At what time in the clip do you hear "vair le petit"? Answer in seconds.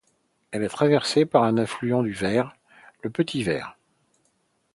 2.11-3.43